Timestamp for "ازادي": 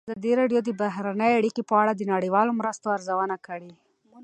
0.09-0.31